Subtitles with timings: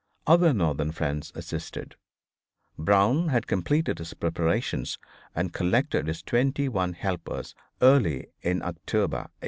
[0.25, 1.95] Other Northern friends assisted.
[2.75, 4.97] Brown had completed his preparations
[5.35, 9.29] and collected his twenty one helpers early in October, 1859.